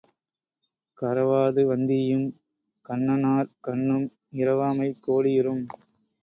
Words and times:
கரவா 0.97 1.41
துவந்தீயும் 1.49 2.25
கண்ணன்னார் 2.85 3.51
கண்ணும் 3.61 4.07
இரவாமை 4.33 4.89
கோடி 4.99 5.33
யுறும். 5.33 5.63